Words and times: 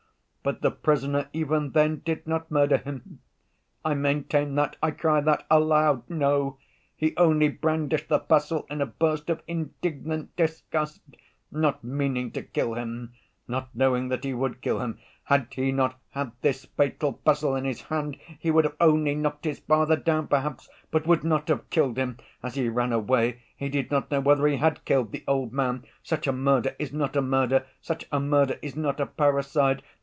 "But 0.43 0.61
the 0.61 0.71
prisoner 0.71 1.27
even 1.33 1.73
then 1.73 1.99
did 2.03 2.25
not 2.25 2.49
murder 2.49 2.77
him—I 2.77 3.93
maintain 3.93 4.55
that, 4.55 4.75
I 4.81 4.89
cry 4.89 5.21
that 5.21 5.45
aloud!—no, 5.51 6.57
he 6.95 7.15
only 7.15 7.47
brandished 7.47 8.07
the 8.07 8.17
pestle 8.17 8.65
in 8.67 8.81
a 8.81 8.87
burst 8.87 9.29
of 9.29 9.43
indignant 9.47 10.35
disgust, 10.35 11.01
not 11.51 11.83
meaning 11.83 12.31
to 12.31 12.41
kill 12.41 12.73
him, 12.73 13.13
not 13.47 13.69
knowing 13.75 14.07
that 14.07 14.23
he 14.23 14.33
would 14.33 14.61
kill 14.63 14.79
him. 14.79 14.97
Had 15.25 15.45
he 15.53 15.71
not 15.71 15.99
had 16.09 16.31
this 16.41 16.65
fatal 16.65 17.13
pestle 17.13 17.55
in 17.55 17.65
his 17.65 17.81
hand, 17.83 18.17
he 18.39 18.49
would 18.49 18.63
have 18.65 18.75
only 18.79 19.13
knocked 19.13 19.45
his 19.45 19.59
father 19.59 19.95
down 19.95 20.25
perhaps, 20.27 20.67
but 20.89 21.05
would 21.05 21.23
not 21.23 21.49
have 21.49 21.69
killed 21.69 21.97
him. 21.99 22.17
As 22.41 22.55
he 22.55 22.67
ran 22.67 22.91
away, 22.91 23.43
he 23.55 23.69
did 23.69 23.91
not 23.91 24.09
know 24.09 24.19
whether 24.21 24.47
he 24.47 24.57
had 24.57 24.85
killed 24.85 25.11
the 25.11 25.23
old 25.27 25.53
man. 25.53 25.85
Such 26.01 26.25
a 26.25 26.31
murder 26.33 26.75
is 26.79 26.91
not 26.91 27.15
a 27.15 27.21
murder. 27.21 27.67
Such 27.79 28.07
a 28.11 28.19
murder 28.19 28.57
is 28.63 28.75
not 28.75 28.99
a 28.99 29.05
parricide. 29.05 29.83